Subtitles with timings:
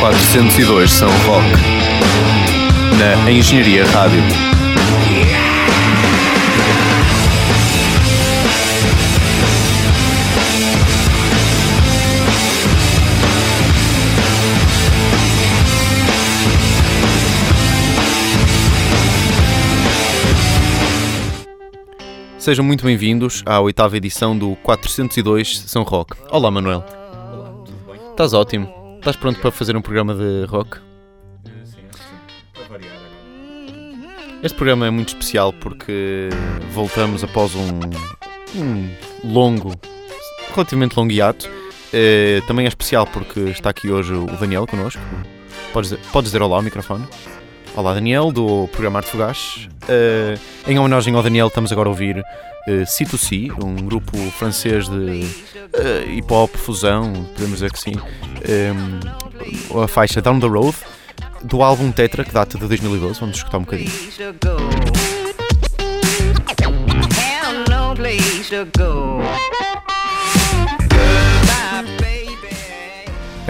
[0.00, 1.46] 402 São Roque,
[2.98, 4.22] na Engenharia Rádio.
[22.38, 26.14] Sejam muito bem-vindos à oitava edição do 402 São Roque.
[26.30, 26.82] Olá, Manuel.
[27.34, 28.00] Olá, tudo bem?
[28.12, 28.79] Estás ótimo?
[29.00, 30.76] Estás pronto para fazer um programa de rock?
[31.46, 31.80] Sim, sim.
[32.52, 34.36] Para variar agora.
[34.42, 36.28] Este programa é muito especial porque
[36.72, 37.80] voltamos após um,
[38.54, 39.72] um longo,
[40.54, 41.48] relativamente longo hiato.
[41.94, 45.00] Eh, também é especial porque está aqui hoje o Daniel connosco.
[45.72, 47.08] Podes dizer, podes dizer olá ao microfone.
[47.76, 49.68] Olá Daniel, do programa Arte Fugaz.
[49.88, 55.24] Eh, em homenagem ao Daniel estamos agora a ouvir uh, C2C, um grupo francês de
[55.72, 57.94] eh, hip hop, fusão, podemos dizer que sim.
[59.72, 60.76] Um, a faixa Down the Road
[61.42, 63.20] do álbum Tetra, que data de 2012.
[63.20, 63.90] Vamos escutar um bocadinho.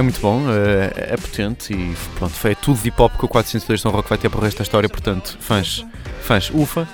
[0.01, 3.29] É muito bom, é, é potente e pronto, foi tudo de hip hop que o
[3.29, 5.85] 402 São Rock vai ter para o resto da história, portanto, fãs,
[6.23, 6.89] fãs, ufa,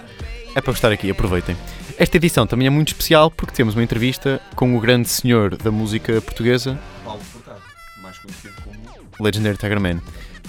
[0.57, 1.57] é para estar aqui, aproveitem.
[1.97, 5.71] Esta edição também é muito especial porque temos uma entrevista com o grande senhor da
[5.71, 7.61] música portuguesa, Paulo Furtado,
[8.03, 9.25] mais conhecido como.
[9.25, 10.01] Legendary Tiger Man,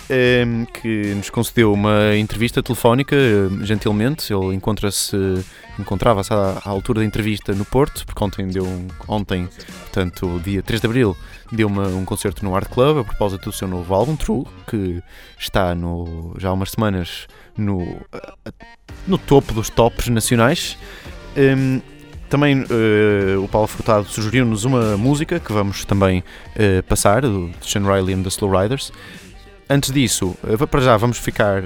[0.09, 4.33] ehm, que nos concedeu uma entrevista telefónica, eh, gentilmente.
[4.33, 5.15] Ele encontra-se,
[5.79, 9.47] encontrava-se à, à altura da entrevista no Porto, porque ontem deu um, ontem,
[9.81, 11.17] portanto, dia 3 de Abril,
[11.51, 15.01] deu uma, um concerto no Art Club a propósito do seu novo álbum, True, que
[15.37, 17.99] está no, já há umas semanas no,
[19.07, 20.77] no topo dos tops nacionais.
[21.37, 21.81] Um,
[22.29, 27.83] também uh, o Paulo Furtado sugeriu-nos uma música que vamos também uh, passar, do Sean
[27.83, 28.91] Riley and the Slow Riders.
[29.69, 31.63] Antes disso, uh, para já vamos ficar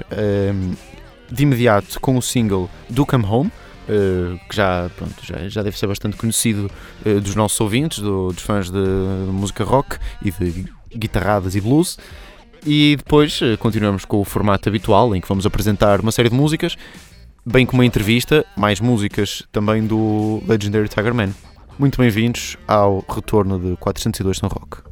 [1.30, 3.50] de imediato com o single Do Come Home,
[4.48, 6.70] que já, pronto, já, já deve ser bastante conhecido
[7.22, 10.66] dos nossos ouvintes, do, dos fãs de, música rock e de
[10.96, 11.98] guitarradas e blues.
[12.64, 16.76] E depois continuamos com o formato habitual em que vamos apresentar uma série de músicas
[17.44, 21.30] bem como uma entrevista, mais músicas também do Legendary Tiger Man.
[21.78, 24.91] Muito bem-vindos ao retorno de 402 São Rock.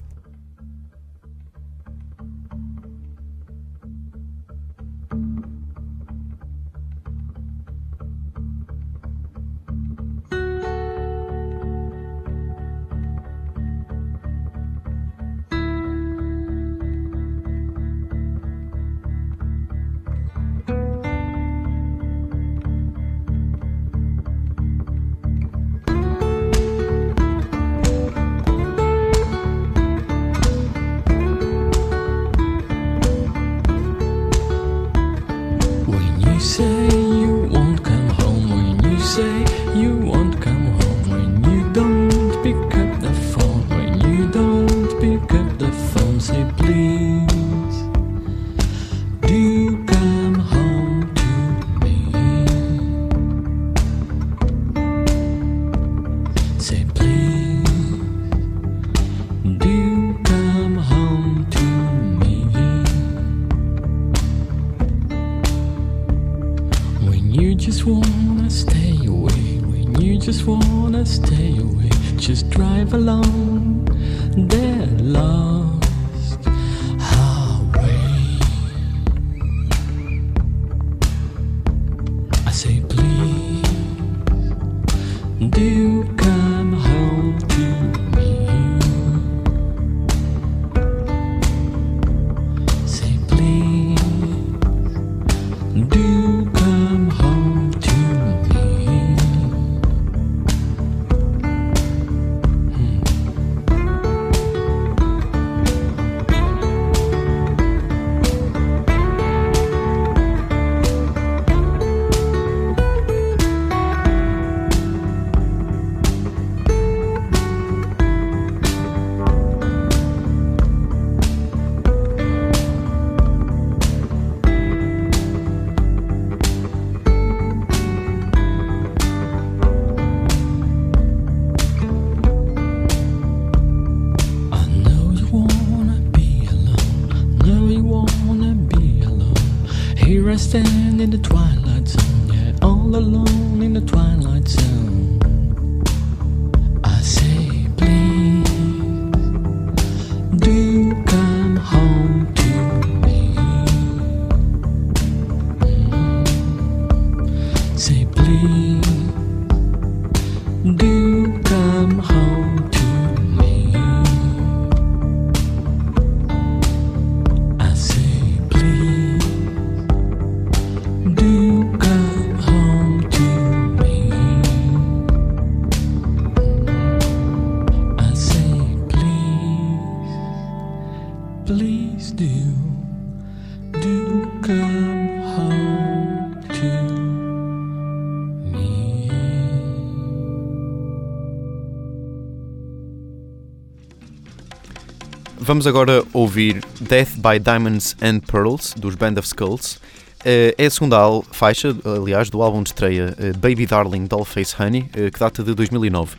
[195.50, 199.81] Vamos agora ouvir Death by Diamonds and Pearls, dos Band of Skulls.
[200.25, 200.97] Eh, É a segunda
[201.32, 205.52] faixa, aliás, do álbum de estreia eh, Baby Darling Dollface Honey, eh, que data de
[205.52, 206.14] 2009.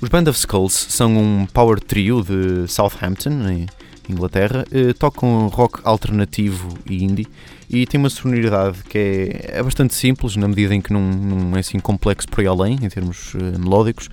[0.00, 3.66] Os Band of Skulls são um power trio de Southampton, em
[4.08, 4.64] Inglaterra.
[4.98, 7.28] Tocam rock alternativo e indie
[7.70, 11.56] e tem uma sonoridade que é, é bastante simples, na medida em que não, não
[11.56, 14.08] é assim complexo por aí além, em termos melódicos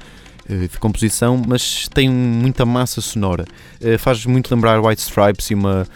[0.56, 3.46] de composição, mas tem muita massa sonora.
[3.80, 5.88] Eh, faz muito lembrar White Stripes e uma.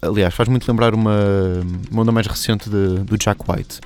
[0.00, 1.16] Aliás, faz muito lembrar uma,
[1.90, 3.80] uma onda mais recente de- do Jack White.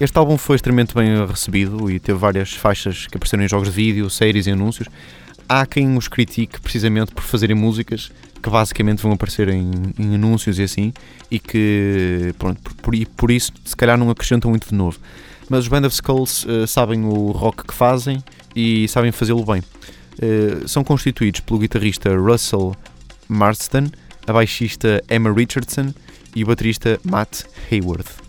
[0.00, 3.74] Este álbum foi extremamente bem recebido e teve várias faixas que apareceram em jogos de
[3.74, 4.88] vídeo, séries e anúncios.
[5.48, 8.10] Há quem os critique precisamente por fazerem músicas
[8.42, 10.92] que basicamente vão aparecer em, em anúncios e assim,
[11.30, 14.98] e que pronto, por, por, isso se calhar não acrescentam muito de novo.
[15.48, 18.22] Mas os Band of Skulls eh, sabem o rock que fazem
[18.54, 19.62] e sabem fazê-lo bem.
[20.20, 22.74] Eh, são constituídos pelo guitarrista Russell
[23.28, 23.90] Marston,
[24.26, 25.92] a baixista Emma Richardson
[26.34, 28.21] e o baterista Matt Hayward.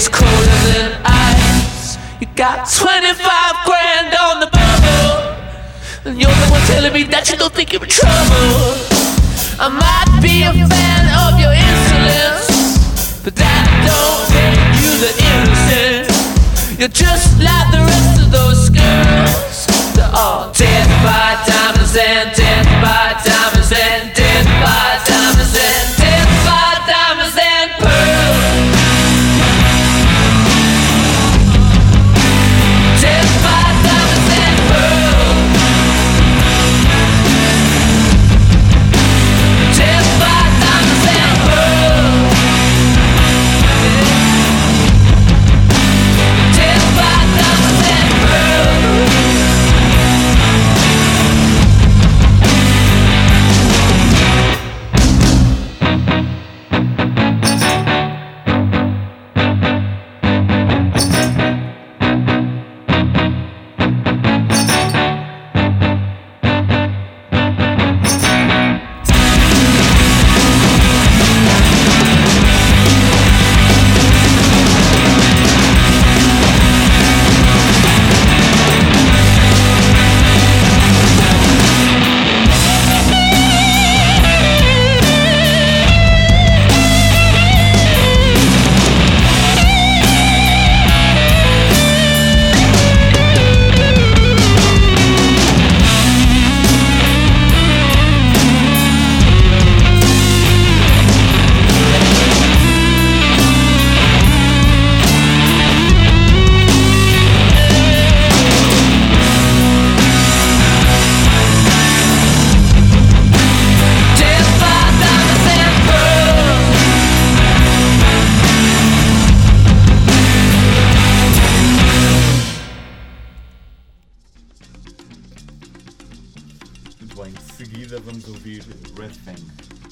[0.00, 1.98] Stays colder than ice.
[2.20, 3.20] You got 25
[3.66, 5.36] grand on the bubble,
[6.04, 8.80] and you're the one telling me that you don't think you're in trouble.
[9.60, 16.78] I might be a fan of your insolence, but that don't make you the innocent.
[16.78, 19.68] You're just like the rest of those girls.
[19.96, 23.09] They're all dead by diamonds and dead by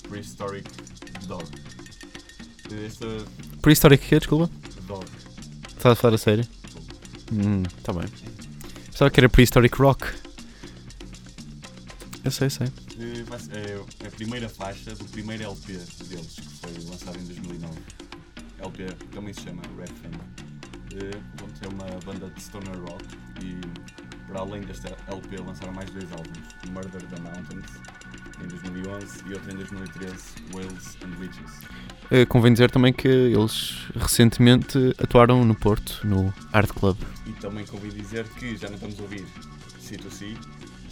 [0.09, 0.69] Prehistoric
[1.27, 1.45] Dog.
[2.87, 3.07] Esta
[3.61, 4.19] Prehistoric quê?
[4.19, 4.51] Desculpa?
[4.87, 5.07] Dog.
[5.69, 6.47] Estás a falar a sério?
[7.33, 8.09] Hum, tá bem.
[8.87, 10.07] Pensava que era Prehistoric Rock.
[12.25, 12.67] Eu sei, sei.
[14.03, 15.73] é a primeira faixa do primeiro LP
[16.05, 17.79] deles, que foi lançado em 2009.
[18.59, 20.39] LP também se chama Red Fan.
[21.37, 23.05] Pronto, é uma banda de stoner rock
[23.41, 23.61] e
[24.29, 26.39] para além desta LP lançaram mais dois álbuns,
[26.71, 27.67] Murder the Mountains
[28.43, 30.15] em 2011 e outro em 2013,
[30.55, 31.61] Whales and Witches.
[32.11, 36.97] Eh, convém dizer também que eles recentemente atuaram no Porto, no Art Club.
[37.27, 39.25] E também convido dizer que já não estamos a ouvir
[39.81, 40.37] C2C,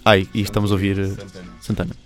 [0.05, 1.53] Ai, e estamos a ouvir eh, Santana.
[1.61, 1.97] Santana.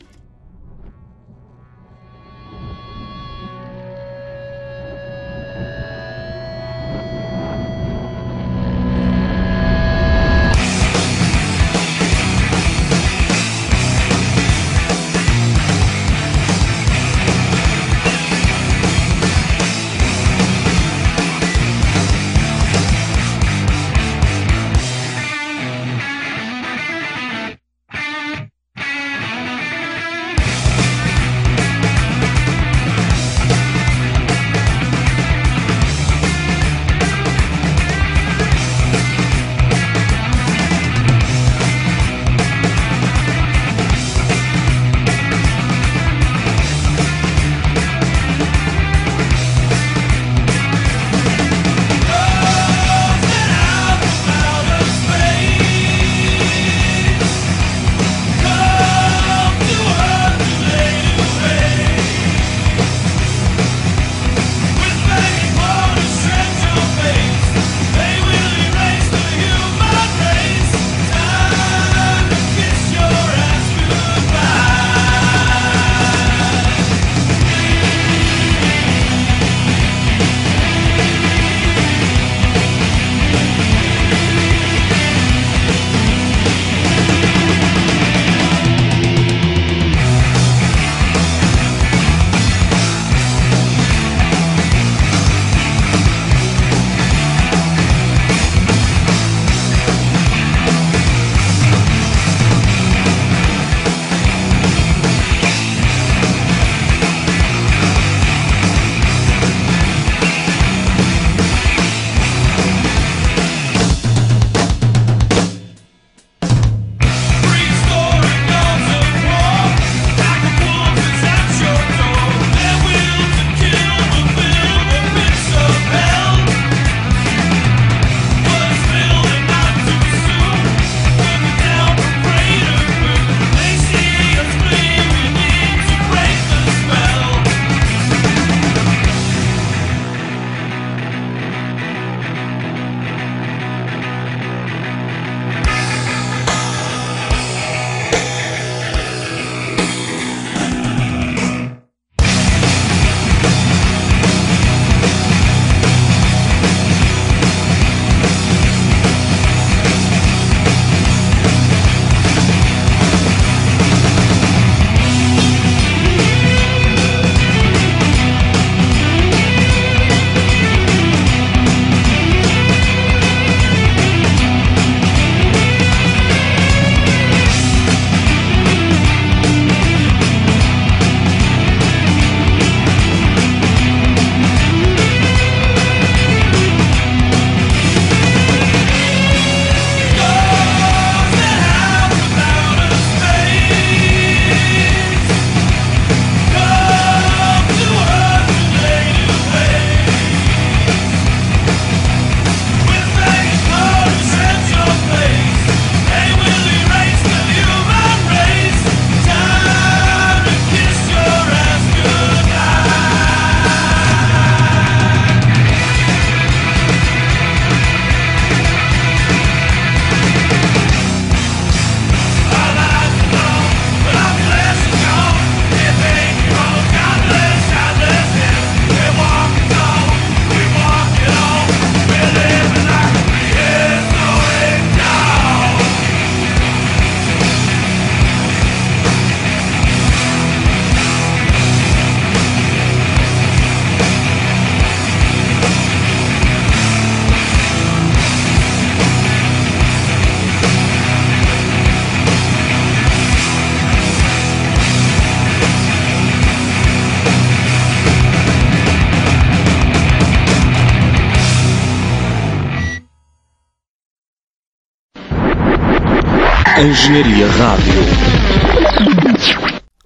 [266.90, 267.94] Engenharia Rádio.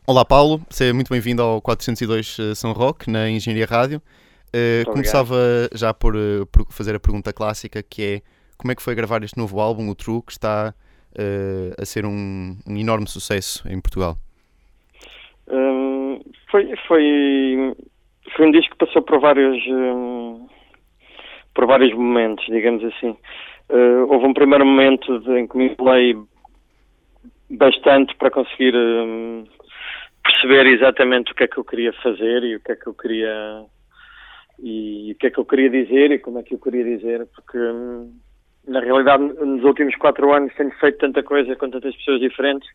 [0.07, 4.03] Olá Paulo, seja muito bem-vindo ao 402 eh, São Roque, na Engenharia Rádio.
[4.53, 5.35] Muito começava
[5.75, 8.21] já por, eh, por fazer a pergunta clássica que é
[8.59, 10.75] como é que foi gravar este novo álbum, o True, que está
[11.17, 14.19] eh, a ser um, um enorme sucesso em Portugal?
[15.49, 17.75] Hum, foi, foi,
[18.37, 20.47] foi um disco que passou por vários, hum,
[21.55, 23.17] por vários momentos, digamos assim.
[23.71, 26.15] Uh, houve um primeiro momento de- em que me embolei
[27.51, 29.45] bastante para conseguir hum,
[30.23, 32.95] perceber exatamente o que é que eu queria fazer e o que é que eu
[32.95, 33.65] queria
[34.59, 37.27] e o que é que eu queria dizer e como é que eu queria dizer,
[37.35, 38.13] porque hum,
[38.67, 42.69] na realidade nos últimos quatro anos tenho feito tanta coisa com tantas pessoas diferentes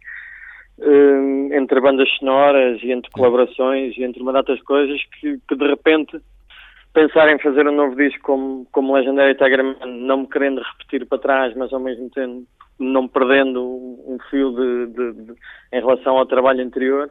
[0.77, 5.55] hum, entre bandas sonoras e entre colaborações e entre uma data de coisas que, que
[5.55, 6.19] de repente
[6.93, 11.05] pensar em fazer um novo disco como, como Legendary Tiger Man, não me querendo repetir
[11.07, 12.45] para trás, mas ao mesmo tempo
[12.79, 15.33] não perdendo um fio de, de- de-
[15.73, 17.09] em relação ao trabalho anterior.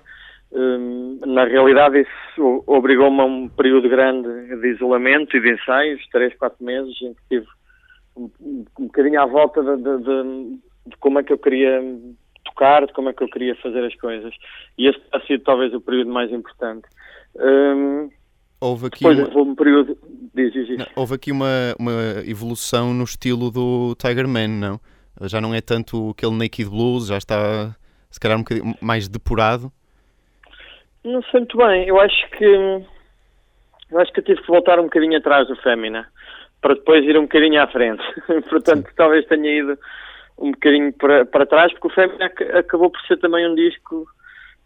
[0.51, 6.35] hum, na realidade isso obrigou-me a um período grande de isolamento e de ensaios, três,
[6.39, 7.47] quatro meses, em que tive
[8.17, 10.03] um, um- um bocadinho à volta de, de-
[10.87, 11.83] de- como é que eu queria
[12.47, 14.35] tocar, de como é que eu queria fazer as coisas.
[14.79, 16.89] E esse ha sido talvez o período mais importante.
[17.37, 18.09] Hum,
[18.61, 19.99] Houve aqui depois uma, houve um período.
[20.35, 20.87] Diz, diz, diz.
[20.97, 21.93] houve aqui uma, uma
[22.27, 24.81] evolução no estilo do Tiger Man, não?
[25.23, 27.75] Já não é tanto aquele Naked Blues, já está
[28.11, 29.71] se calhar um bocadinho mais depurado.
[31.05, 31.87] Não sei muito bem.
[31.89, 36.07] Eu acho que eu acho que eu tive que voltar um bocadinho atrás do Fémina
[36.61, 38.03] para depois ir um bocadinho à frente.
[38.51, 39.79] Portanto, talvez tenha ido
[40.39, 44.07] um bocadinho para, para trás, porque o Fémina ac- acabou por ser também um disco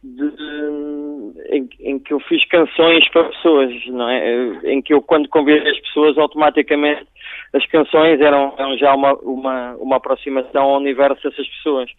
[0.02, 4.60] de- em, em que eu fiz canções para pessoas, não é?
[4.64, 7.06] Em que eu, quando convidei as pessoas, automaticamente
[7.52, 11.90] as canções eram, eram já uma, uma, uma aproximação ao universo dessas pessoas.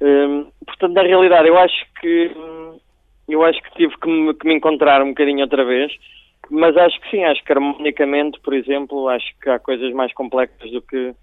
[0.00, 2.30] Hum, portanto, na realidade, eu acho que
[3.28, 5.92] eu acho que tive que me, que me encontrar um bocadinho outra vez,
[6.50, 10.70] mas acho que sim, acho que harmonicamente, por exemplo, acho que há coisas mais complexas
[10.70, 11.14] do que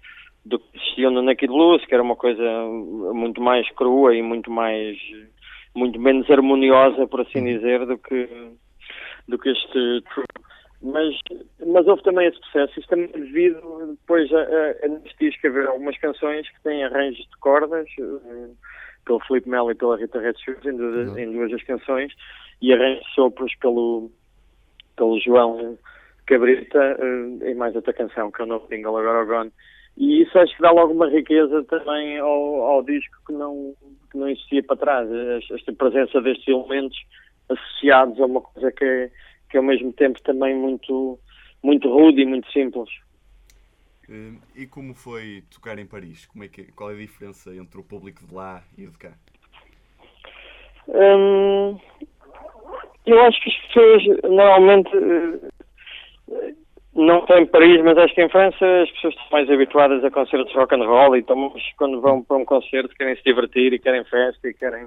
[0.44, 2.42] do que existiam no Naked Blues, que era uma coisa
[3.12, 4.96] muito mais crua e muito mais
[5.76, 8.28] muito menos harmoniosa, por assim dizer, do que
[9.28, 10.04] do que este.
[10.82, 11.14] Mas,
[11.66, 12.78] mas houve também esse processo.
[12.78, 16.84] Isto também é devido depois a, a, a neste disco haver algumas canções que têm
[16.84, 18.50] arranjos de cordas, eh,
[19.04, 22.12] pelo Felipe Melo e pela Rita Red Shoes, em duas, em duas das canções,
[22.60, 24.10] e arranjos de sopros pelo,
[24.96, 25.78] pelo João
[26.26, 29.52] Cabrita eh, em mais outra canção, que é o novo single Agora ou Gone.
[29.96, 33.74] E isso acho que dá logo uma riqueza também ao, ao disco que não,
[34.16, 35.08] que não existia para trás.
[35.50, 36.96] Esta- presença destes elementos
[37.48, 39.10] associados a uma coisa que é,
[39.50, 41.18] que é ao mesmo tempo também muito,
[41.62, 42.88] muito rude e muito simples.
[44.08, 46.26] Hum, E como foi tocar em Paris?
[46.26, 48.98] Como é que, qual é a diferença entre o público de lá e o de
[48.98, 49.12] cá?
[50.88, 51.78] Hum,
[53.04, 54.90] eu acho que as pessoas normalmente
[56.32, 56.54] eh,
[56.96, 60.10] não estão em Paris, mas acho que em França as pessoas estão mais habituadas a
[60.10, 63.78] concertos rock and roll e estão, quando vão para um concerto querem se divertir e
[63.78, 64.86] querem festa e querem.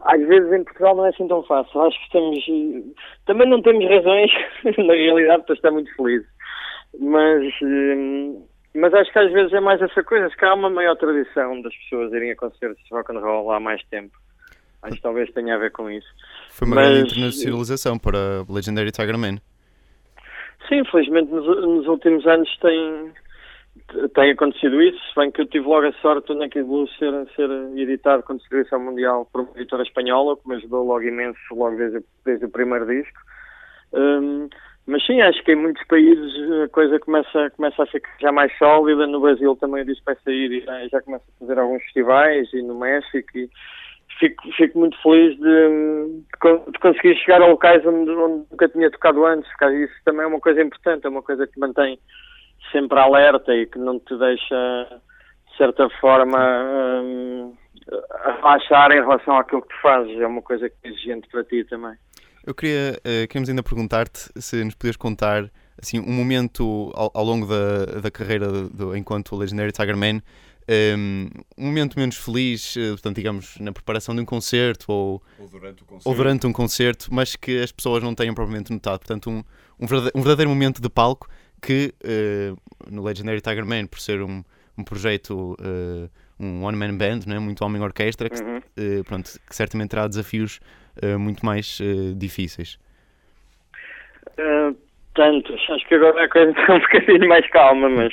[0.00, 1.80] Às vezes em Portugal não é assim tão fácil.
[1.82, 2.38] Acho que estamos.
[2.48, 4.30] eh, Também não temos razões,
[4.78, 6.28] na realidade, para estar muito felizes.
[7.00, 10.26] Mas, hum, mas acho que às vezes é mais essa coisa.
[10.26, 13.50] Acho que há uma maior tradição das pessoas irem a concertos de rock and roll
[13.50, 14.16] há mais tempo.
[14.82, 16.06] Acho que talvez tenha a ver com isso.
[16.50, 19.38] Foi uma grande Mas- internacionalização para Legendary Tiger Man.
[20.66, 23.12] Sim, infelizmente nos, nos últimos anos tem,
[24.14, 27.12] tem acontecido isso, se bem que eu tive logo a sorte do Naked Blues ser,
[27.36, 31.76] ser editado com distribuição mundial por uma editora espanhola, que me ajudou logo imenso, logo
[31.76, 33.18] desde, desde o primeiro disco.
[33.92, 34.48] Hum,
[34.86, 36.32] mas sim, acho que em muitos países
[36.64, 39.06] a coisa começa, começa a ficar já mais sólida.
[39.06, 42.50] No Brasil também o disco vai sair e já, já começa a fazer alguns festivais
[42.54, 43.50] e no México e
[44.18, 48.68] fico, fico muito feliz de, de con- de conseguir chegar a locais onde, onde nunca
[48.68, 49.48] tinha tocado antes.
[49.50, 51.98] Isso também é uma coisa importante, é uma coisa que mantém
[52.72, 55.00] sempre alerta e que não te deixa,
[55.50, 56.38] de certa forma,
[57.02, 57.54] hum,
[58.42, 60.20] relaxar em relação àquilo que tu fazes.
[60.20, 61.94] É uma coisa que é exigente para ti também.
[62.46, 65.50] Eu queria, eh, queríamos ainda perguntar-te se nos podias contar
[65.80, 70.20] assim, um momento ao, ao longo da, da carreira do, do- enquanto Legendary Tiger Man,
[70.96, 75.48] um, um momento menos feliz, eh, portanto, digamos, na preparação de um concerto ou, Ou
[75.48, 76.08] durante concerto?
[76.08, 78.98] ou durante um concerto, mas que as pessoas não tenham propriamente notado.
[78.98, 79.42] Portanto, um,
[79.80, 81.28] um, verdadeiro, um verdadeiro momento de palco
[81.62, 82.52] que eh,
[82.90, 84.44] no Legendary Tiger Man, por ser um,
[84.76, 87.38] um projeto, eh, um one-man band, não é?
[87.38, 88.60] muito homem-orquestra, que, Uhum.
[88.76, 90.60] eh, pronto, que certamente terá desafios
[91.20, 91.78] muito mais
[92.16, 92.76] difíceis.
[94.36, 94.76] Uh,
[95.14, 95.60] tantos.
[95.70, 98.12] Acho que agora a coisa está um bocadinho mais calma, mas,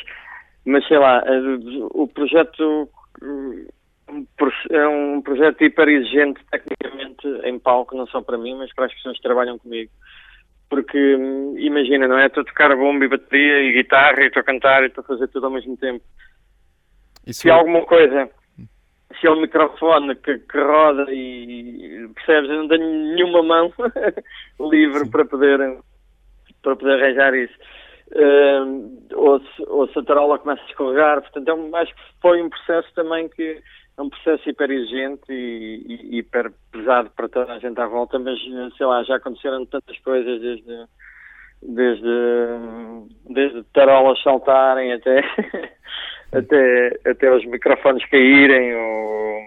[0.65, 2.89] mas sei lá, uh, o projeto
[3.21, 3.73] uh,
[4.09, 8.73] um proce- é um projeto hiper exigente tecnicamente em palco, não só para mim, mas
[8.73, 9.91] para as pessoas que trabalham comigo.
[10.69, 12.27] Porque hum, imagina, não é?
[12.27, 15.07] Estou a tocar bombo e bateria e guitarra e estou a cantar e estou a
[15.07, 16.03] fazer tudo ao mesmo tempo.
[17.25, 18.29] Isso Se há alguma coisa,
[19.19, 23.73] se é um microfone que, que roda e percebes, eu não tenho nenhuma mão
[24.71, 25.77] livre para poder
[26.61, 27.53] para poder arranjar isso.
[28.15, 32.41] Hum, ou, se, ou se a tarola começa a escorregar, portanto é acho que foi
[32.41, 33.61] um processo também que
[33.97, 38.17] é um processo hiper exigente e, e hiper pesado para toda a gente à volta,
[38.17, 38.39] mas
[38.77, 40.87] sei lá, já aconteceram tantas coisas desde
[41.61, 42.07] desde,
[43.29, 45.21] desde tarolas saltarem até,
[46.31, 49.39] até, até os microfones caírem ou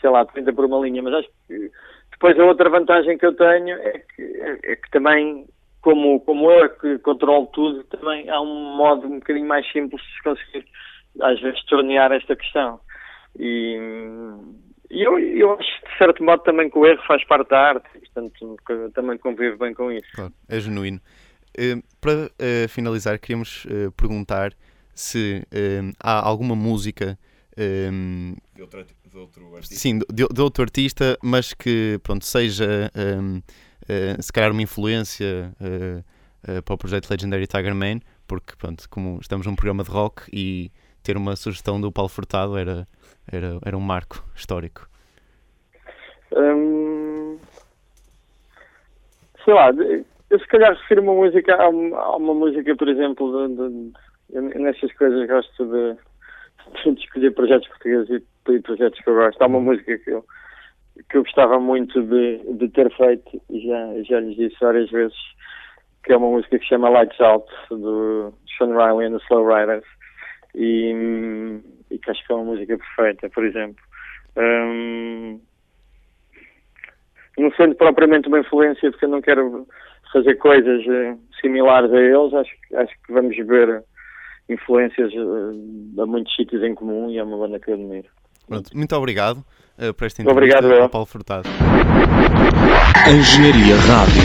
[0.00, 1.70] sei lá, 30 por uma linha, mas acho que
[2.10, 4.22] depois a outra vantagem que eu tenho é que,
[4.64, 5.46] é que também,
[5.82, 10.00] como, como eu é que controlo tudo, também há um modo um bocadinho mais simples
[10.02, 10.66] de se conseguir
[11.20, 12.80] às vezes tornear esta questão.
[13.38, 13.76] E,
[14.90, 17.58] e eu, eu acho que de certo modo também que o erro faz parte da
[17.60, 18.56] arte, portanto
[18.94, 20.06] também convivo bem com isso.
[20.14, 21.00] Claro, é genuíno.
[21.58, 24.52] Eh, para eh, finalizar, queríamos eh, perguntar
[24.94, 25.42] se
[26.02, 27.18] há alguma música,
[27.56, 27.90] eh,
[28.54, 29.74] De, outra, de outro artista.
[29.74, 33.42] sim, de, de outro artista, mas que pronto, seja eh,
[33.88, 39.18] eh, se calhar uma influência eh, para o projeto Legendary Tiger Man, porque pronto, como
[39.20, 40.70] estamos num programa de rock e
[41.02, 42.86] ter uma sugestão do Paulo Furtado era,
[43.30, 44.88] era, era um marco histórico.
[46.34, 47.38] Hum,
[49.44, 49.70] sei lá,
[50.30, 53.92] eu se calhar refiro uma música a uma, a uma música, por exemplo, de, de-
[54.32, 58.08] eu nessas coisas gosto de, de escolher projetos portugueses
[58.48, 59.42] e, e projetos que eu gosto.
[59.42, 60.24] Há uma música que eu,
[61.08, 65.16] que eu gostava muito de, de ter feito já, já lhes disse várias vezes,
[66.04, 69.46] que é uma música que se chama Lights Out, do Sean Riley and the Slow
[69.46, 69.84] Riders,
[70.54, 73.82] e, e que acho que é uma música perfeita, por exemplo.
[74.36, 75.40] Hum,
[77.38, 79.66] não sendo propriamente uma influência, porque eu não quero
[80.12, 83.82] fazer coisas eh, similares a eles, acho, acho que vamos ver
[84.48, 88.08] influências eh, a muitos sítios em comum e é uma banda que eu admiro.
[88.52, 89.44] Pronto, muito obrigado
[89.78, 90.88] eh, por esta entrevista, Obrigado, eu.
[90.88, 91.48] Paulo Furtado.
[93.08, 94.22] Engenharia Rádio.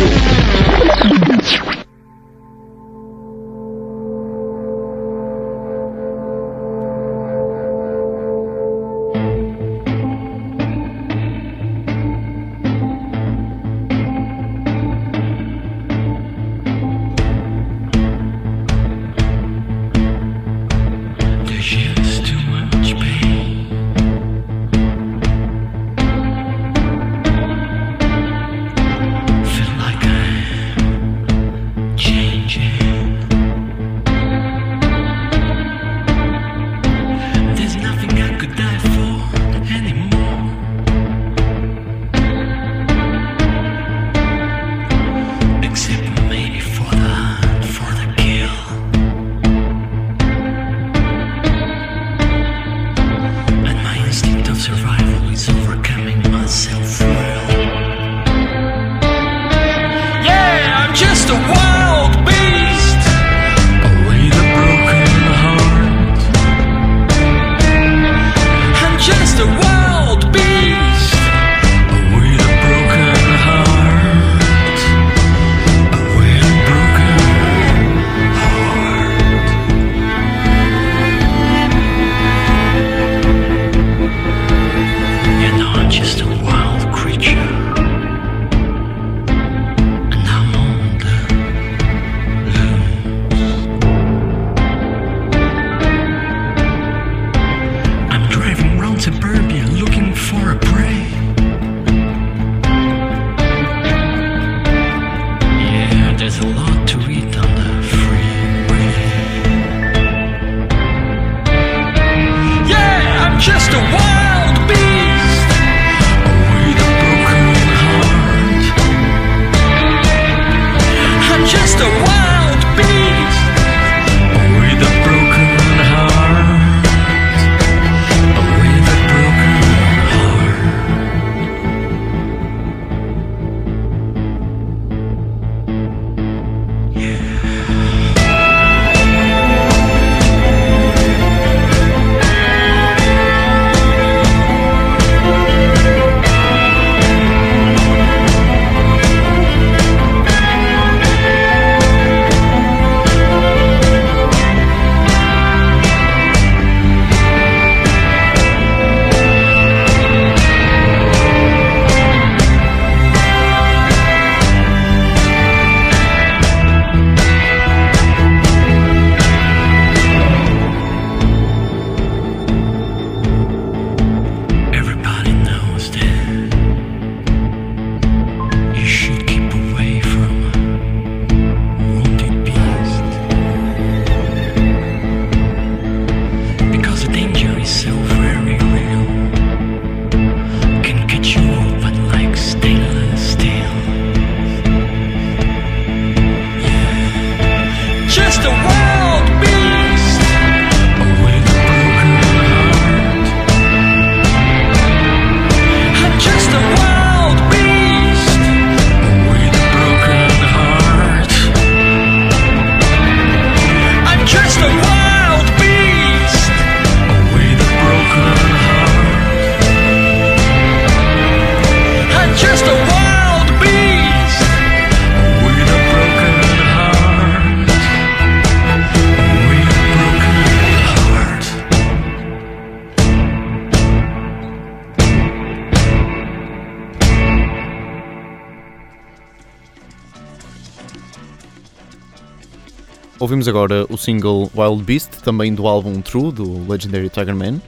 [243.27, 247.59] Ouvimos agora o single Wild Beast, também do álbum True, do Legendary Tiger Man.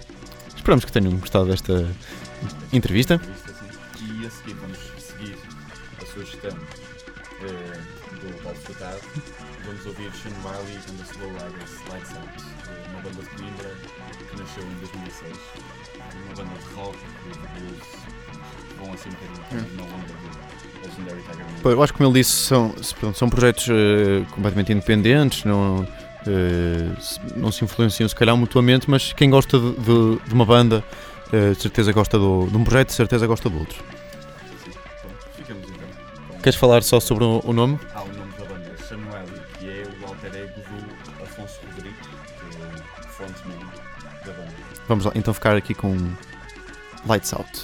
[0.55, 1.85] Esperamos que tenham gostado desta
[2.71, 3.19] entrevista.
[21.63, 22.73] Eu acho que, como ele disse, são,
[23.13, 25.85] são projetos eh, completamente independentes, não,
[26.99, 30.83] se- não se influenciam se calhar mutuamente, mas quem gosta de, de- de uma banda,
[31.33, 33.83] eh, de certeza gosta do, de um projeto, de certeza gosta do outro.
[35.35, 36.39] Ficamos então.
[36.41, 37.77] Queres falar só sobre o, o nome?
[37.93, 41.95] Há o nome da banda, Sean Riley, que é o alter ego do Afonso Rodrigo,
[41.95, 43.57] que é o frontman
[44.25, 44.53] da banda.
[44.87, 45.95] Vamos lá, então ficar aqui com
[47.05, 47.63] Lights Out.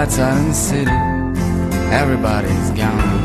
[0.00, 0.96] Lights out in the city,
[1.92, 3.20] everybody's gone.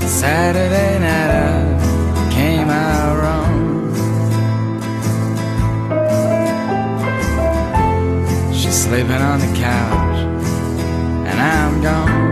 [0.00, 3.54] Saturday night I came out wrong.
[8.52, 10.18] She's sleeping on the couch,
[11.30, 12.26] and I'm gone.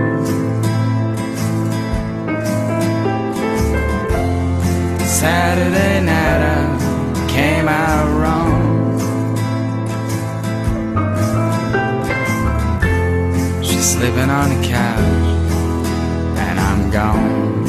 [5.07, 5.86] Saturday
[13.87, 14.99] sleeping on the couch,
[16.39, 17.65] and I'm gone.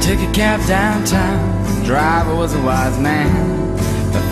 [0.00, 1.84] Took a cab downtown.
[1.84, 3.71] Driver was a wise man.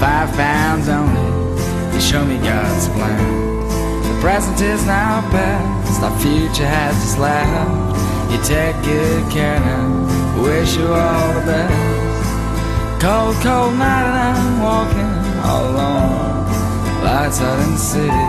[0.01, 3.61] Five pounds only, he show me God's plan.
[4.03, 6.03] The present is now past.
[6.03, 8.33] Our future has just left.
[8.33, 10.43] You take good care now.
[10.43, 13.03] Wish you all the best.
[13.03, 15.13] Cold, cold night and I'm walking
[15.45, 17.05] all alone.
[17.05, 18.27] Lights out in the city.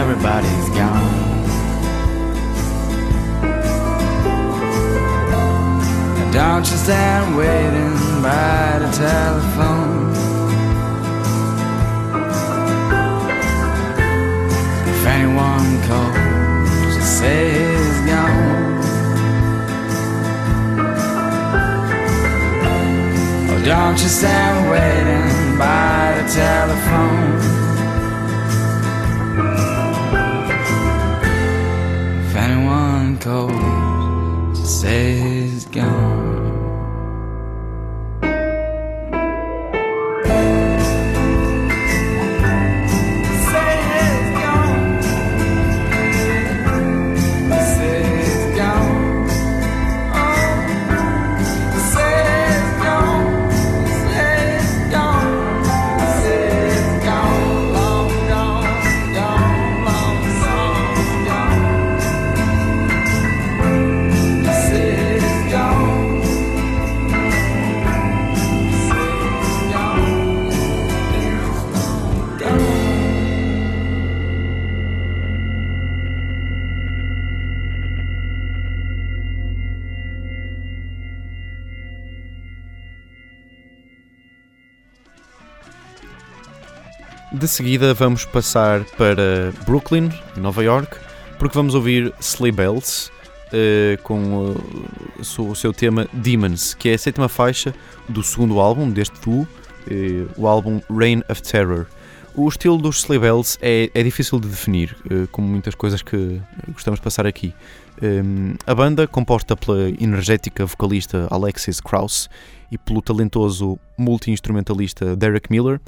[0.00, 1.34] Everybody's gone.
[6.32, 9.93] Don't you stand waiting by the telephone.
[15.04, 18.80] If anyone calls, just say he's gone.
[23.50, 27.34] Oh, don't you stand waiting by the telephone.
[32.24, 36.23] If anyone calls, just say he's gone.
[87.44, 90.96] De seguida vamos passar para Brooklyn, Nova York,
[91.38, 93.10] porque vamos ouvir Sleigh Bells
[93.52, 97.74] eh, com uh, o seu- tema Demons, que é a sétima faixa
[98.08, 99.46] do segundo álbum deste duo,
[99.90, 101.84] eh, o álbum Reign of Terror.
[102.34, 104.96] O estilo dos Sleigh Bells é, é difícil de definir,
[105.30, 106.40] como muitas coisas que
[106.72, 107.52] gostamos de passar aqui.
[108.02, 112.30] Um, a banda, composta pela energética vocalista Alexis Krauss
[112.72, 115.78] e pelo talentoso multi-instrumentalista Derek Miller,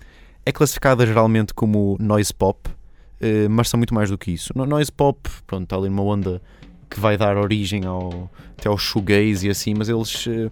[0.46, 2.70] é classificada geralmente como noise pop,
[3.20, 4.52] eh, mas são muito mais do que isso.
[4.54, 6.40] No- Noise pop, pronto, está ali numa onda
[6.88, 10.48] que vai dar origem ao, até ao shoegaze e assim, mas eles eh,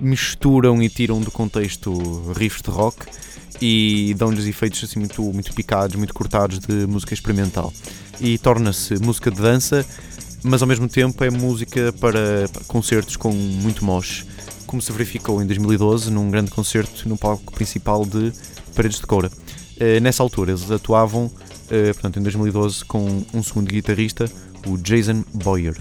[0.00, 1.92] misturam e tiram do contexto
[2.32, 3.06] riffs de rock
[3.60, 7.72] e dão-lhes efeitos assim muito, muito picados, muito cortados de música experimental.
[8.20, 9.84] E torna-se música de dança,
[10.44, 14.24] mas ao mesmo tempo é música para concertos com muito mosh,
[14.66, 18.32] como se verificou em 2012 num grande concerto no palco principal de
[18.74, 19.30] Paredes de Coura.
[19.78, 21.30] Eh, Nessa altura eles atuavam,
[21.70, 24.30] eh, portanto em 2012, com um segundo guitarrista,
[24.66, 25.76] o Jason Boyer.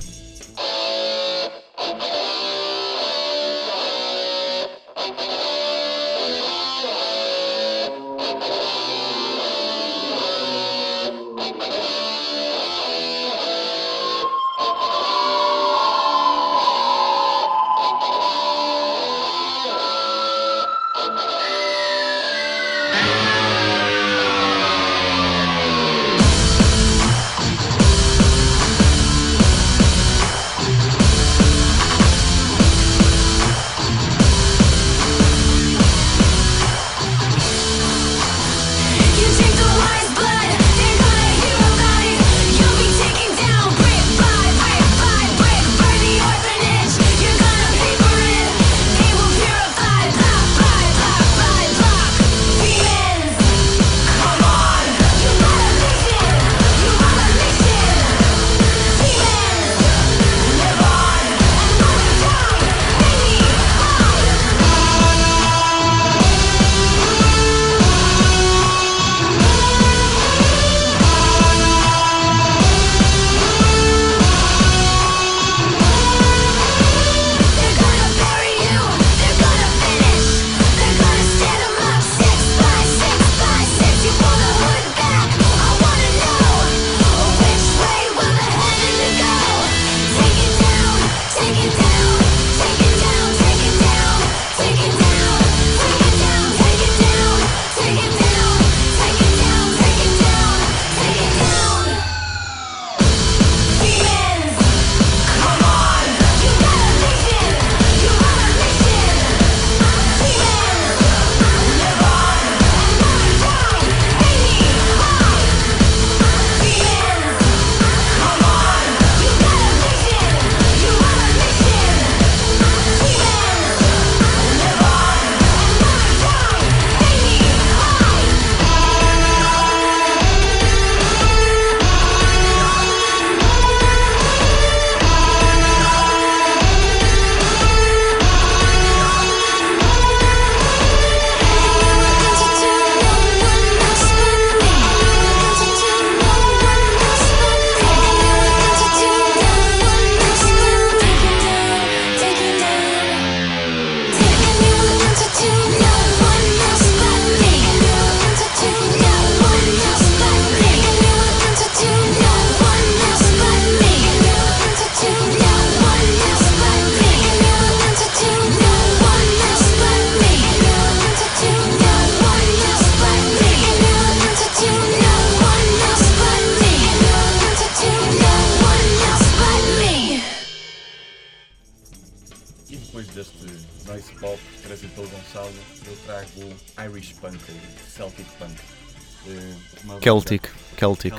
[190.21, 191.13] Celtic, Celtic,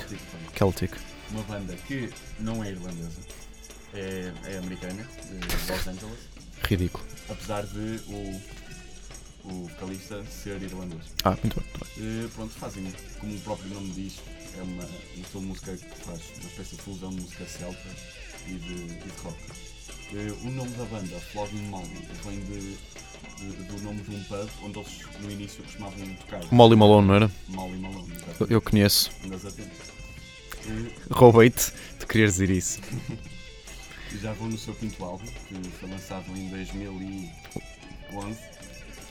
[0.57, 0.93] Celtic.
[1.31, 3.21] Uma banda que não é irlandesa,
[3.95, 6.19] é, é americana, de Los Angeles,
[6.65, 7.05] Ridículo.
[7.29, 8.41] apesar de o,
[9.45, 11.03] o vocalista ser irlandês.
[11.25, 11.65] Ah, muito bem.
[11.71, 12.25] Muito bem.
[12.25, 14.21] Eh, pronto, fazem, como o próprio nome diz,
[14.59, 17.89] é uma, um estilo de música que faz uma espécie de fusão de música celta
[18.47, 19.39] e de, e de rock.
[20.13, 22.77] Eh, o nome da banda, Flogging Molly, vem de,
[23.69, 26.41] do nome de um pub onde eles no início costumavam tocar.
[26.51, 27.31] Molly Malone, não era?
[27.49, 28.53] Molly Malone, Eu, exatamente.
[28.53, 29.11] eu conheço.
[29.25, 29.71] Andas atento.
[30.69, 32.81] Eh, Roubei-te de querer dizer isso.
[34.21, 37.31] já vou no seu quinto álbum, que foi lançado em 2011.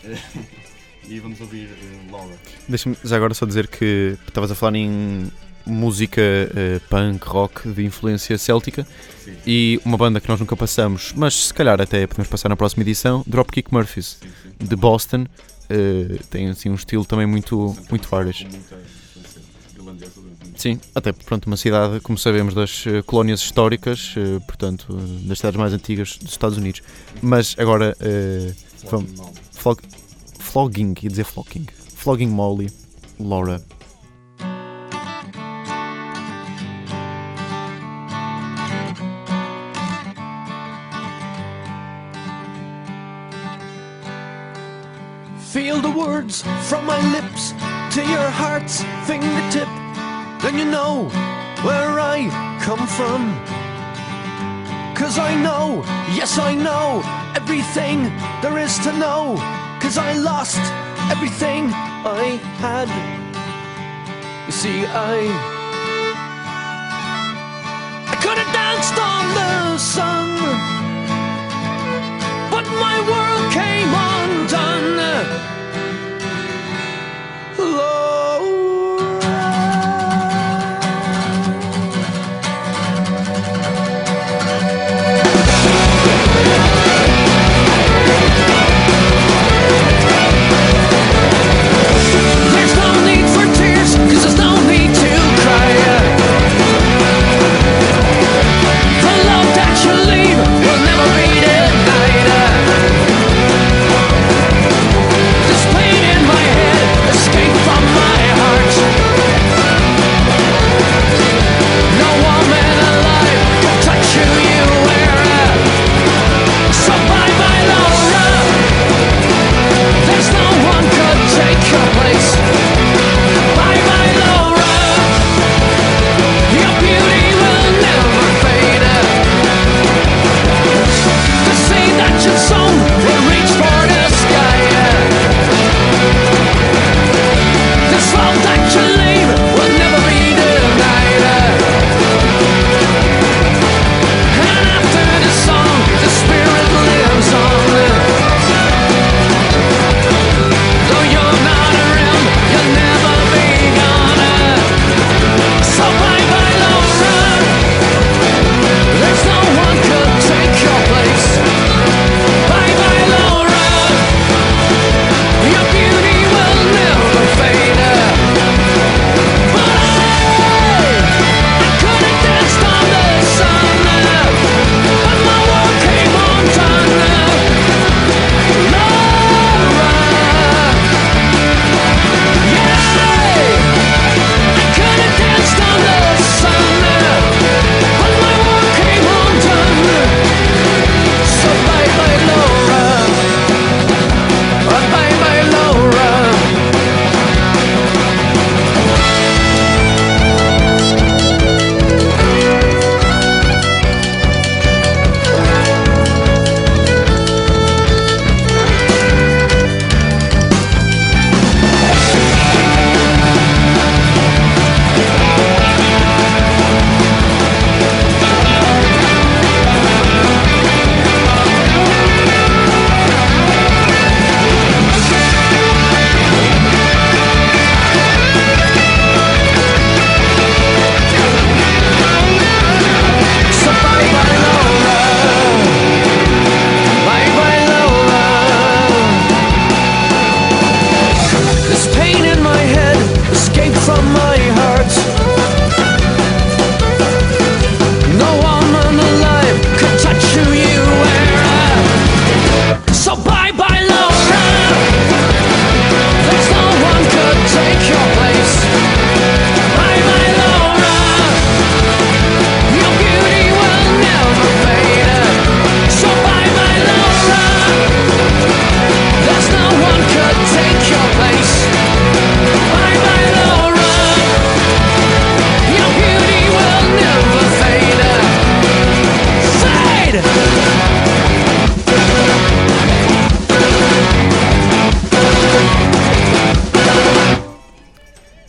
[0.03, 0.17] Eh,
[1.07, 2.35] e vamos ouvir eh, Laura.
[2.67, 5.31] Deixa-me já agora só dizer que estavas a falar em
[5.67, 8.87] música eh, punk, rock de influência céltica
[9.23, 12.55] Sim, e uma banda que nós nunca passamos, mas se calhar até podemos passar na
[12.55, 15.25] próxima edição, Dropkick Murphys, sim, de Boston.
[15.69, 18.47] Eh, tem assim um estilo também muito, muito de-
[20.55, 25.37] Sim, até pronto, uma cidade, como sabemos, das eh, colónias históricas, eh, portanto, eh, das
[25.37, 26.81] cidades mais antigas dos Estados Unidos.
[27.21, 27.95] Mas agora,
[28.89, 29.33] Flogging Molly.
[29.51, 29.79] flog,
[30.39, 31.65] flogging, ia dizer flocking,
[31.95, 32.71] flogging Molly,
[33.19, 33.61] Laura.
[45.57, 47.49] Feel the words from my lips
[47.95, 49.69] to your heart's fingertip,
[50.43, 51.09] then you know
[51.65, 52.29] where I
[52.61, 53.21] come from.
[54.95, 55.81] Cause I know,
[56.19, 57.01] yes, I know
[57.35, 57.97] everything
[58.43, 59.21] there is to know.
[59.81, 60.61] Cause I lost
[61.13, 61.71] everything
[62.21, 62.89] I had.
[64.45, 65.15] You see, I.
[68.13, 70.16] I could have danced on the sun,
[72.79, 75.56] my world came undone.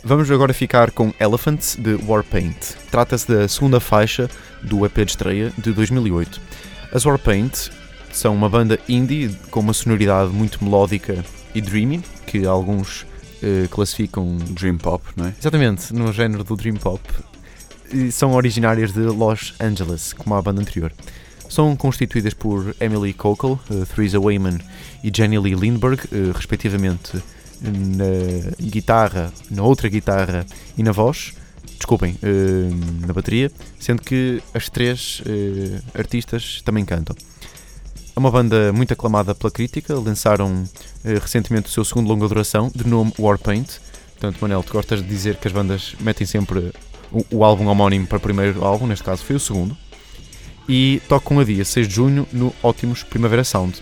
[0.09, 2.73] Vamos agora ficar com Elephant de Warpaint.
[2.89, 4.27] Trata-se da segunda faixa
[4.59, 6.41] do EP de estreia de 2008.
[6.91, 7.69] As Warpaint
[8.11, 13.05] são uma banda indie com uma sonoridade muito melódica e dreamy, que alguns
[13.43, 15.33] eh, classificam Dream Pop, não é?
[15.39, 17.03] exatamente no género do dream pop.
[17.93, 20.91] E são originárias de Los Angeles, como a banda anterior.
[21.47, 24.57] São constituídas por Emily Cockle, eh, Theresa Wayman
[25.03, 27.21] e Jenny Lee Lindbergh, eh, respectivamente
[27.61, 30.45] na guitarra, na outra guitarra
[30.77, 31.33] e na voz,
[31.77, 37.15] desculpem, eh, na bateria, sendo que as três eh, artistas também cantam.
[38.15, 40.63] É uma banda muito aclamada pela crítica, lançaram
[41.03, 43.79] eh, recentemente o seu segundo longa duração, de nome Warpaint.
[44.11, 46.71] Portanto, Manel, tu gostas de dizer que as bandas metem sempre
[47.11, 49.75] o, o álbum homónimo para o primeiro álbum, neste caso foi o segundo,
[50.67, 53.81] e tocam a dia 6 de junho no Ótimos Primavera Sound.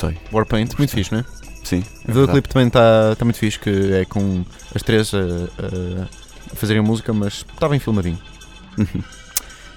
[0.00, 0.18] Gostei.
[0.32, 1.24] Warpaint, muito fixe, não é?
[1.64, 1.82] Sim.
[2.04, 4.44] O videoclipe também está tá muito fixe, que é com
[4.74, 6.08] as três a, a-
[6.52, 8.18] a fazerem música, mas está bem filmadinho.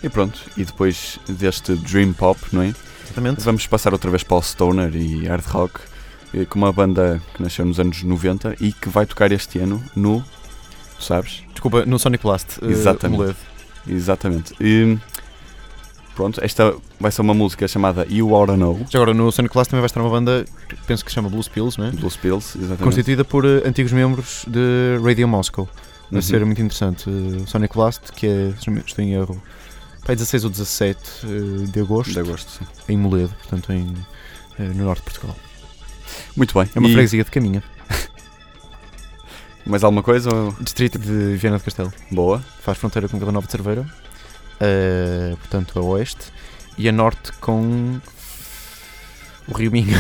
[0.03, 2.73] E pronto, e depois deste Dream Pop, não é?
[3.03, 3.41] Exatamente.
[3.43, 5.79] Vamos passar outra vez para o Stoner e Hard Rock,
[6.33, 9.79] eh, com uma banda que nasceu nos anos 90 e que vai tocar este ano
[9.95, 10.25] no.
[10.99, 11.43] Sabes?
[11.51, 12.57] Desculpa, no Sonic Blast.
[12.63, 13.19] eh, Exatamente.
[13.19, 13.37] Moledo.
[13.87, 14.53] Exatamente.
[14.59, 14.97] E,
[16.21, 19.69] pronto, esta vai ser uma música chamada You Oughta Know, Já agora, no Sonic Blast
[19.71, 20.45] também vai estar uma banda,
[20.85, 21.91] penso que se chama Blues Pills, não é?
[21.91, 22.83] Blues Pills, exatamente.
[22.83, 25.67] Constituída por eh, antigos membros de Radio Moscow.
[26.11, 26.21] Vai Uhum.
[26.21, 27.09] ser muito interessante.
[27.09, 28.53] Eh, Sonic Blast, que é,
[28.85, 29.41] estou em erro,
[30.05, 32.65] pá, 16 ou 17 eh, de agosto, De agosto, sim.
[32.93, 33.93] em Moledo, portanto em,
[34.59, 35.35] no norte de Portugal.
[36.35, 36.69] Muito bem.
[36.75, 37.63] É uma E freguesia de caminha.
[39.65, 40.29] mais alguma coisa?
[40.33, 41.91] ou- Distrito de Viana do Castelo.
[42.11, 42.43] Boa.
[42.61, 43.85] Faz fronteira com Vila Nova de Cerveira,
[44.61, 46.31] eh, portanto a oeste,
[46.77, 47.99] e a norte com
[49.47, 49.97] o Rio Minho.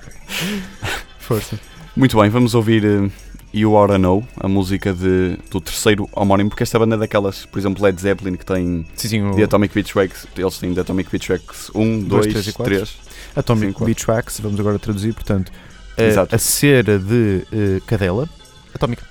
[1.18, 1.58] Força.
[1.96, 3.10] Muito bem, vamos ouvir eh,
[3.52, 7.58] You Oughta Know, a música de, do terceiro homónimo, porque esta banda é daquelas, por
[7.58, 10.82] exemplo, Led Zeppelin, que tem Sim, sim, o The Atomic Beach Tracks, eles têm The
[10.82, 12.74] Atomic Beach Tracks 1, Dois, 2, três e quatro.
[12.74, 12.98] 3.
[13.34, 13.84] Atomic Sim.
[13.84, 15.50] Beach Wax, vamos agora traduzir, portanto,
[15.96, 16.34] Exato.
[16.34, 18.28] a cera de eh, cadela.
[18.74, 19.02] Atómica.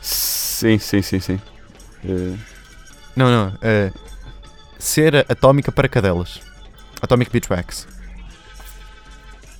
[0.00, 1.40] Sim, sim, sim, sim.
[2.04, 2.34] Eh,
[3.20, 3.58] Não, não.
[3.62, 3.92] eh,
[4.78, 6.40] cera atómica para cadelas.
[7.02, 7.86] Atomic Beach Wax.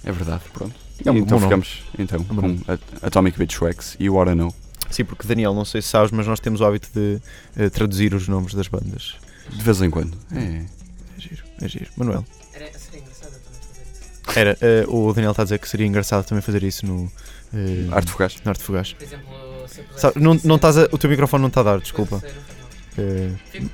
[0.05, 0.75] é verdade, pronto.
[1.05, 1.65] É um então bom nome.
[1.65, 4.55] ficamos então, É um com Atomic Beach Tracks You Oughta Know.
[4.91, 7.21] Sim, porque Daniel, não sei se sabes, mas nós temos o hábito de
[7.57, 9.15] eh, traduzir os nomes das bandas.
[9.49, 10.17] De vez em quando.
[10.35, 10.39] É.
[11.17, 11.87] É giro, é giro.
[11.97, 12.25] Manuel.
[12.53, 14.39] Era, seria engraçado também fazer isso.
[14.39, 17.11] Era, eh, o Daniel está a dizer que seria engraçado também fazer isso no.
[17.55, 18.37] eh, Arte Fugaz.
[18.45, 18.93] no Arte Fugaz.
[18.93, 19.29] Por exemplo,
[19.97, 22.19] se eu não, não estás a- o teu microfone não está a dar, desculpa.
[22.19, 22.35] ser,
[23.53, 23.71] tipo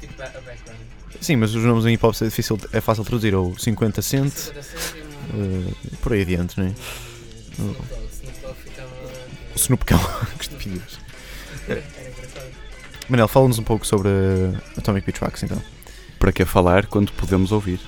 [1.21, 3.35] sim, mas os nomes em hip hop é, difícil, é fácil traduzir.
[3.35, 4.33] Ou 50 Cent,
[5.35, 6.73] um- eh, por aí adiante, não é?
[9.55, 9.99] O Snoop Cão.
[10.39, 10.99] que estupidez.
[13.09, 14.09] Manel, fala-nos um pouco sobre
[14.77, 15.63] Atomic Beach Wax então.
[16.19, 17.81] Para que falar quando podemos ouvir?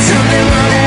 [0.00, 0.79] something running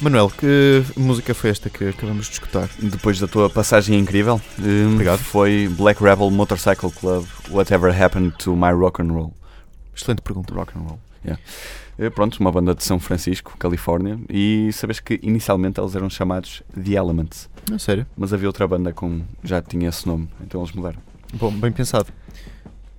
[0.00, 2.68] Manuel, que música foi esta que acabamos de escutar?
[2.78, 5.18] Depois da tua passagem incrível, hum, Obrigado.
[5.18, 9.34] foi Black Rebel Motorcycle Club, Whatever Happened to My Rock and Roll.
[9.94, 10.54] Excelente pergunta.
[10.54, 10.98] Rock and Roll.
[11.22, 11.42] Yeah.
[11.98, 16.62] Eh, Pronto, uma banda de São Francisco, Califórnia, e sabes que inicialmente eles eram chamados
[16.74, 18.06] The Elements, Não, sério?
[18.16, 20.98] mas havia outra banda com já tinha esse nome, então eles mudaram.
[21.34, 22.06] Bom, bem pensado.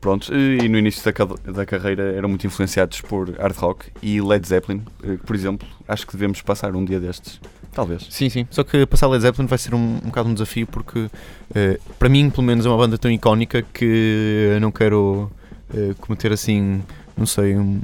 [0.01, 4.47] Pronto, e no início da, da carreira eram muito influenciados por hard rock e Led
[4.47, 7.39] Zeppelin, eh, por exemplo, acho que devemos passar um dia destes,
[7.71, 8.07] talvez.
[8.09, 8.47] Sim, sim.
[8.49, 11.07] Só que passar Led Zeppelin vai ser um, um bocado um desafio porque,
[11.53, 15.31] eh, para mim, pelo menos, é uma banda tão icónica que eu não quero
[15.71, 16.81] eh, cometer assim,
[17.15, 17.79] não sei, um,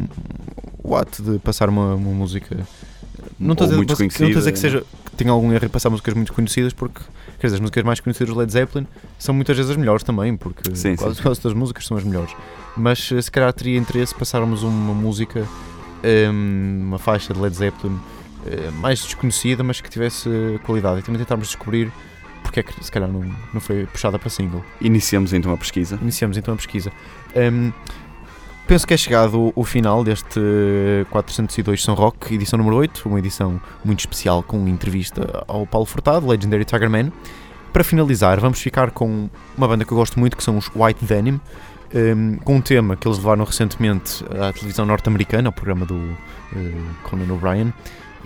[0.84, 2.57] o ato de passar uma, uma música.
[3.39, 3.84] Não estou a
[4.39, 6.99] dizer, que, seja, que tenha algum erro em passar músicas muito conhecidas, porque
[7.40, 10.36] quer dizer, as músicas mais conhecidas do Led Zeppelin são muitas vezes as melhores também,
[10.36, 11.24] porque Sim, quase, sim.
[11.24, 12.34] todas as músicas são as melhores.
[12.76, 15.48] Mas eh, se calhar teria interesse passarmos uma música,
[16.04, 17.98] ehm, uma faixa de Led Zeppelin
[18.46, 20.30] eh, mais desconhecida, mas que tivesse
[20.66, 21.00] qualidade.
[21.00, 21.92] E também tentarmos descobrir
[22.44, 23.24] porque é que se calhar não,
[23.54, 24.64] não foi puxada para single.
[24.80, 26.00] Iniciamos então a pesquisa.
[26.02, 26.92] Iniciamos então a pesquisa.
[27.36, 27.72] Ehm,
[28.68, 33.20] penso que é chegado o, final deste eh, 402 São Rock, edição número 8, uma
[33.20, 37.11] edição muito especial com entrevista ao Paulo Furtado, Legendary Tiger Man.
[37.72, 41.05] Para finalizar, vamos ficar com uma banda que eu gosto muito, que são os White
[41.05, 41.39] Denim,
[41.93, 46.18] ehm, com um tema que eles levaram recentemente à televisão norte-americana, ao programa do
[46.55, 46.72] eh,
[47.03, 47.74] Conan O'Brien.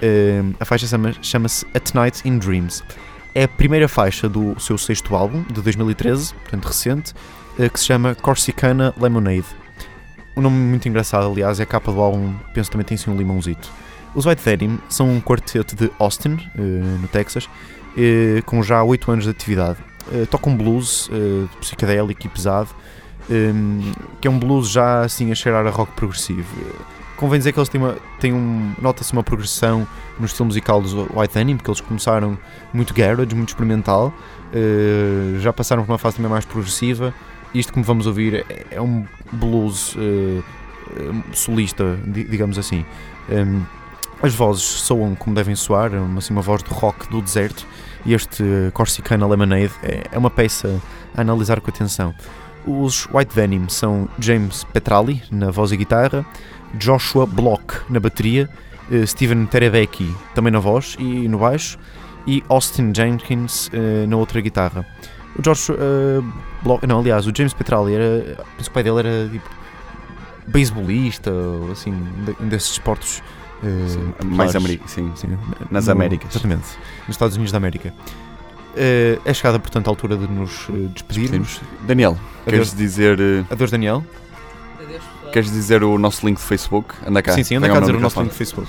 [0.01, 2.83] Ehm, a faixa chama- chama-se At Night in Dreams.
[3.35, 7.13] É a primeira faixa do seu sexto álbum, de 2013, portanto recente,
[7.59, 9.60] eh, que se chama Corsicana Lemonade.
[10.35, 13.11] Um nome muito engraçado, aliás, é a capa do álbum, penso que também tem assim
[13.11, 13.69] um limãozito.
[14.15, 16.61] Os White Denim são um quarteto de Austin, eh,
[17.01, 17.49] no Texas,
[17.97, 19.77] eh, com já 8 anos de atividade.
[20.11, 21.09] Eh, Tocam blues
[21.59, 22.69] psicadélico e pesado,
[24.19, 26.47] que é um blues já assim a cheirar a rock progressivo.
[27.15, 27.95] Convém dizer que eles têm uma.
[28.19, 29.87] Têm um, Nota-se uma progressão
[30.19, 32.37] no estilo musical dos White Denim, porque eles começaram
[32.73, 34.11] muito garage, muito experimental,
[35.39, 37.13] já passaram por uma fase também mais progressiva.
[37.53, 40.41] Isto, como vamos ouvir, é, é um blues eh,
[41.33, 42.85] solista, di- digamos assim.
[43.29, 43.65] Em,
[44.23, 47.65] as vozes soam como devem soar, é uma, assim, uma voz de rock do deserto,
[48.05, 48.43] e este
[48.73, 50.79] Corsicana Lemonade é, é uma peça
[51.15, 52.13] a analisar com atenção.
[52.65, 56.25] Os White Denim são James Petrali na voz e guitarra,
[56.75, 58.47] Joshua Block na bateria,
[58.91, 61.77] eh, Steven Terebecki também na voz e no baixo,
[62.27, 63.69] e Austin Jenkins
[64.07, 64.85] na outra guitarra.
[65.37, 66.21] O eh,
[66.63, 69.49] Block, não, aliás, o James Petrali era, penso que o pai dele era tipo
[70.47, 71.91] beisbolista, ou assim,
[72.25, 73.23] de- um desses esportes
[73.63, 73.67] eh,
[74.25, 74.55] mais populares.
[74.55, 75.37] ameri sim, Sim,
[75.69, 76.31] nas no- Américas.
[76.31, 76.67] Exatamente,
[77.07, 77.93] nos Estados Unidos da América.
[78.75, 81.47] Eh, é chegada, portanto, a altura de nos eh, despedirmos.
[81.49, 81.61] Despedimos.
[81.87, 84.03] Daniel, queres Adeus, dizer, eh, adeus, Daniel.
[84.81, 86.93] Adeus, queres dizer o nosso link de Facebook?
[87.05, 87.33] Anda cá.
[87.33, 88.67] sim, sim, anda cá dizer o nosso link de Facebook.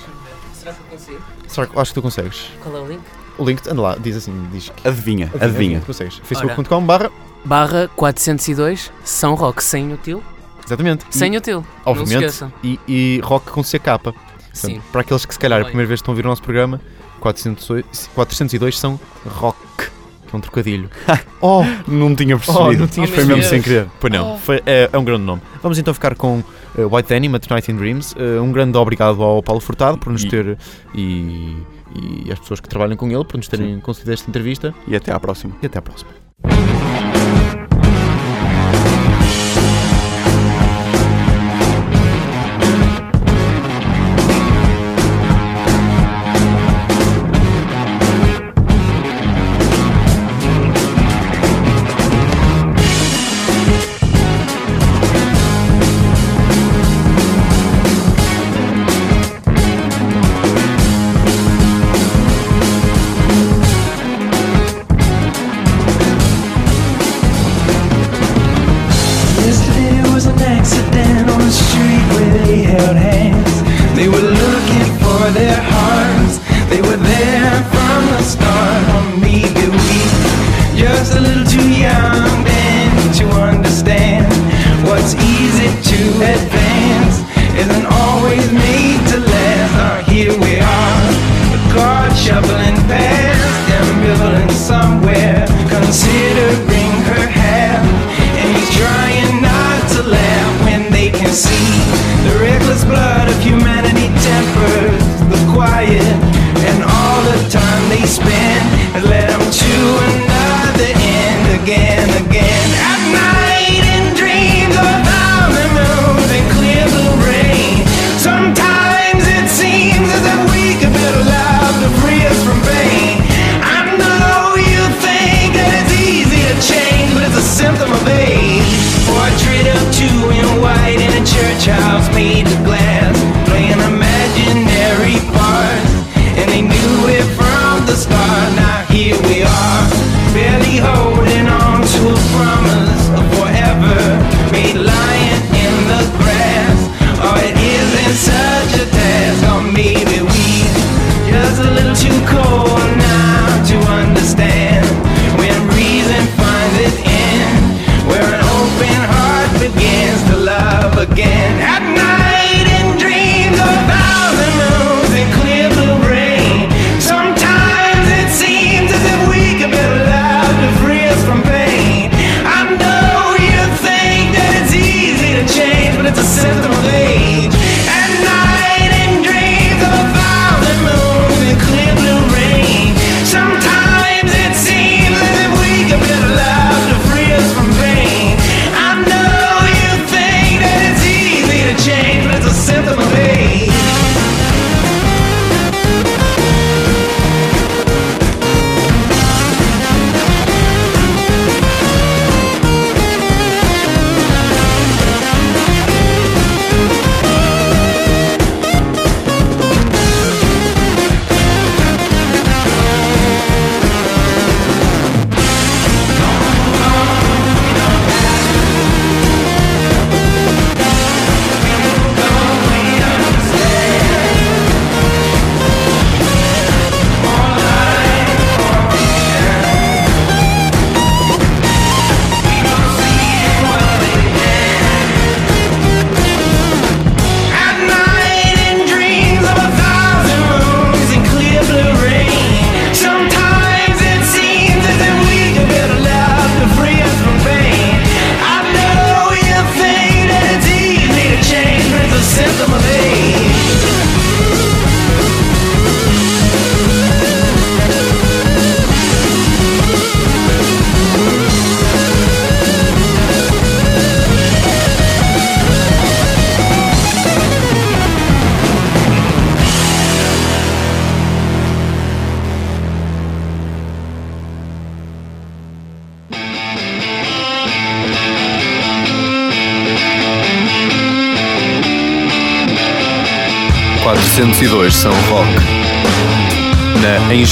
[0.53, 1.21] Será que eu consigo?
[1.47, 2.49] Será que, acho que tu consegues.
[2.61, 3.01] Qual é o link?
[3.37, 4.87] O link, anda lá, diz assim, diz que.
[4.87, 5.81] Adivinha, adivinha.
[5.81, 6.17] Consegues.
[6.23, 7.11] Facebook.com barra.
[7.45, 10.23] Barra 402 São Rock sem o til.
[10.65, 11.05] Exatamente.
[11.09, 11.55] Sem e, o til.
[11.57, 12.13] Não se Obviamente.
[12.29, 12.53] esqueçam.
[12.63, 13.79] E, e rock com CK.
[14.01, 14.15] Portanto,
[14.53, 14.81] Sim.
[14.91, 15.71] Para aqueles que se calhar a Bem.
[15.71, 16.79] primeira vez estão a ouvir o nosso programa,
[17.19, 19.57] 402, 402 são rock.
[19.77, 20.89] Que é um trocadilho.
[21.41, 21.63] oh!
[21.87, 22.79] Não tinha Oh, percebido.
[22.81, 23.87] não tinhas Oh, foi mesmo sem querer.
[23.99, 24.37] Pois não, Oh.
[24.37, 25.41] foi, é, é um grande nome.
[25.61, 26.41] Vamos então ficar com
[26.77, 28.15] eh, White Denim, A Tonight in Dreams.
[28.17, 30.57] Eh, um grande obrigado ao Paulo Furtado por nos E- ter
[30.95, 31.57] e,
[31.95, 34.73] e às pessoas que trabalham com ele por nos terem concedido esta entrevista.
[34.87, 35.55] E até à próxima.
[35.61, 36.11] E até à próxima.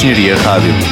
[0.04, 0.91] Engenharia Rádio.